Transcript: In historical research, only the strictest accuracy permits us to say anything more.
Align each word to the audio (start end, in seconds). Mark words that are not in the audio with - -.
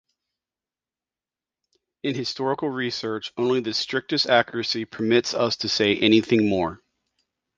In 2.01 2.15
historical 2.15 2.71
research, 2.71 3.31
only 3.37 3.59
the 3.59 3.71
strictest 3.75 4.27
accuracy 4.27 4.83
permits 4.83 5.35
us 5.35 5.57
to 5.57 5.69
say 5.69 5.95
anything 5.95 6.49
more. 6.49 6.81